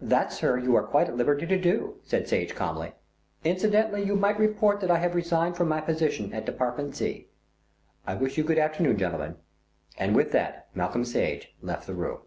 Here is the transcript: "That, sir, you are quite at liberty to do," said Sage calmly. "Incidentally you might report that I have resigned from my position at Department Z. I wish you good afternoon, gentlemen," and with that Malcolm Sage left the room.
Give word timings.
"That, 0.00 0.32
sir, 0.32 0.56
you 0.58 0.76
are 0.76 0.84
quite 0.84 1.08
at 1.08 1.16
liberty 1.16 1.44
to 1.44 1.58
do," 1.60 1.96
said 2.04 2.28
Sage 2.28 2.54
calmly. 2.54 2.92
"Incidentally 3.42 4.00
you 4.04 4.14
might 4.14 4.38
report 4.38 4.78
that 4.78 4.92
I 4.92 4.98
have 4.98 5.16
resigned 5.16 5.56
from 5.56 5.66
my 5.68 5.80
position 5.80 6.32
at 6.32 6.46
Department 6.46 6.94
Z. 6.94 7.26
I 8.06 8.14
wish 8.14 8.38
you 8.38 8.44
good 8.44 8.58
afternoon, 8.58 8.96
gentlemen," 8.96 9.38
and 9.98 10.14
with 10.14 10.30
that 10.30 10.68
Malcolm 10.72 11.04
Sage 11.04 11.52
left 11.62 11.88
the 11.88 11.94
room. 11.94 12.20